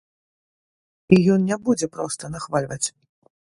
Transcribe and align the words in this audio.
І 1.15 1.21
ён 1.35 1.45
не 1.51 1.57
будзе 1.69 1.93
проста 1.99 2.23
нахвальваць. 2.35 2.85